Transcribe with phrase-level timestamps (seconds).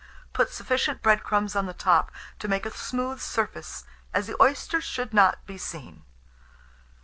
[0.33, 3.83] Put sufficient bread crumbs on the top to make a smooth surface,
[4.15, 6.01] as the oysters should not be seen.